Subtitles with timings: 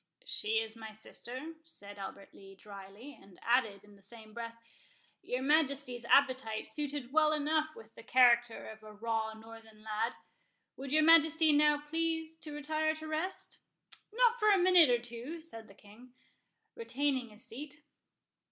[0.25, 4.57] "She is my sister," said Albert Lee, dryly, and added, in the same breath,
[5.21, 11.03] "Your Majesty's appetite suited well enough with the character of a raw northern lad.—Would your
[11.03, 13.59] Majesty now please to retire to rest?"
[14.11, 16.15] "Not for a minute or two," said the King,
[16.75, 17.83] retaining his seat.